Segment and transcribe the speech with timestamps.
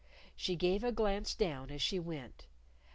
[0.35, 2.47] She gave a glance down as she went.